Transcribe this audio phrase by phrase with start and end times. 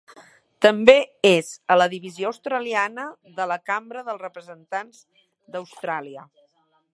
[0.65, 0.95] També
[1.31, 3.05] és a la divisió australiana
[3.41, 5.05] de la Cambra de Representants
[5.57, 6.27] d'Austràlia.